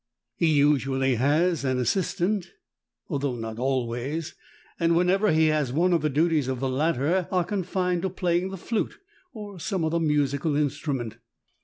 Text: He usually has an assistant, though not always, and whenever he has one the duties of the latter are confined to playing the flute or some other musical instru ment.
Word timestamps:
He 0.35 0.47
usually 0.47 1.17
has 1.17 1.63
an 1.63 1.77
assistant, 1.77 2.53
though 3.07 3.35
not 3.35 3.59
always, 3.59 4.33
and 4.79 4.95
whenever 4.95 5.31
he 5.31 5.45
has 5.49 5.71
one 5.71 5.91
the 5.99 6.09
duties 6.09 6.47
of 6.47 6.59
the 6.59 6.69
latter 6.69 7.27
are 7.31 7.43
confined 7.43 8.01
to 8.01 8.09
playing 8.09 8.49
the 8.49 8.57
flute 8.57 8.97
or 9.31 9.59
some 9.59 9.85
other 9.85 9.99
musical 9.99 10.53
instru 10.53 10.95
ment. 10.95 11.17